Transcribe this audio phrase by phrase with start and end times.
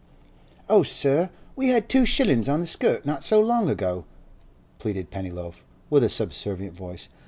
[0.67, 4.05] 'Oh, sir, we had two shillin's on the skirt not so long ago,'
[4.79, 7.07] pleaded Pennyloaf, with a subservient voice.